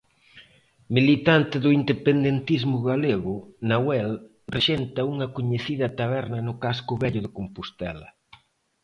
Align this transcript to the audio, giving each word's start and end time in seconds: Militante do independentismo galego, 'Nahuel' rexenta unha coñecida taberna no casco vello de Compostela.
Militante 0.95 1.55
do 1.63 1.69
independentismo 1.79 2.77
galego, 2.89 3.35
'Nahuel' 3.67 4.15
rexenta 4.55 5.07
unha 5.11 5.27
coñecida 5.35 5.87
taberna 5.99 6.39
no 6.47 6.53
casco 6.63 6.93
vello 7.01 7.21
de 7.23 7.33
Compostela. 7.37 8.07